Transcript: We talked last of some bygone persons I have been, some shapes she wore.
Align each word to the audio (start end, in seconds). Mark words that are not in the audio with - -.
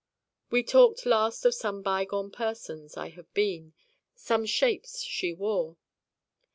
We 0.49 0.63
talked 0.63 1.05
last 1.05 1.45
of 1.45 1.53
some 1.53 1.83
bygone 1.83 2.31
persons 2.31 2.97
I 2.97 3.09
have 3.09 3.31
been, 3.35 3.73
some 4.15 4.47
shapes 4.47 5.03
she 5.03 5.31
wore. 5.31 5.77